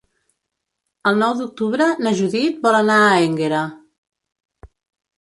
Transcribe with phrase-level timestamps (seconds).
[1.11, 3.65] El nou d'octubre na Judit vol anar a Énguera.